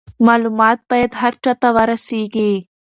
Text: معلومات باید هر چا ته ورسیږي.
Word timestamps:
معلومات 0.27 0.79
باید 0.89 1.11
هر 1.21 1.33
چا 1.43 1.53
ته 1.61 1.67
ورسیږي. 1.75 2.51